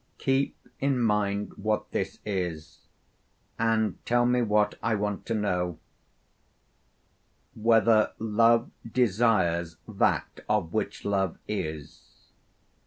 [0.17, 2.87] Keep in mind what this is,
[3.59, 5.77] and tell me what I want to know
[7.53, 12.31] whether Love desires that of which love is.